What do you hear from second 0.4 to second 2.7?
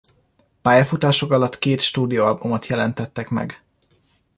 Pályafutásuk alatt két stúdióalbumot